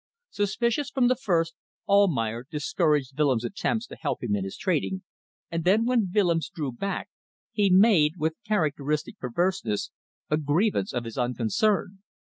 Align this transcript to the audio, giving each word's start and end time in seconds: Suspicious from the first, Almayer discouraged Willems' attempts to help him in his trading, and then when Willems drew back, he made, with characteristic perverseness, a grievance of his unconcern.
Suspicious 0.31 0.89
from 0.89 1.09
the 1.09 1.15
first, 1.15 1.53
Almayer 1.87 2.47
discouraged 2.49 3.15
Willems' 3.15 3.43
attempts 3.45 3.85
to 3.85 3.95
help 3.95 4.23
him 4.23 4.35
in 4.35 4.43
his 4.43 4.57
trading, 4.57 5.03
and 5.51 5.63
then 5.63 5.85
when 5.85 6.11
Willems 6.11 6.49
drew 6.49 6.71
back, 6.71 7.09
he 7.51 7.69
made, 7.69 8.13
with 8.17 8.33
characteristic 8.43 9.19
perverseness, 9.19 9.91
a 10.27 10.37
grievance 10.37 10.91
of 10.91 11.03
his 11.03 11.19
unconcern. 11.19 11.99